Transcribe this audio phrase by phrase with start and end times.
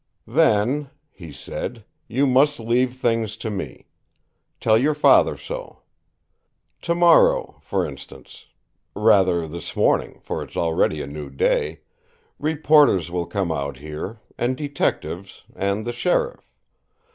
[0.25, 3.85] "Then," he said, "you must leave things to me.
[4.59, 5.83] Tell your father so.
[6.81, 8.47] Tomorrow, for instance
[8.95, 11.81] rather this morning, for it's already a new day
[12.39, 16.49] reporters will come out here, and detectives, and the sheriff.